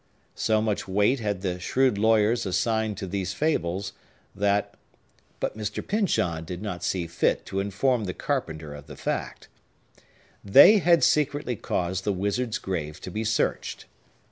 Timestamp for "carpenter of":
8.15-8.87